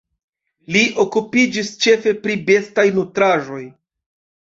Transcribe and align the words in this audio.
Li 0.75 0.81
okupiĝis 1.03 1.71
ĉefe 1.87 2.17
pri 2.25 2.41
bestaj 2.51 2.89
nutraĵoj. 2.99 3.65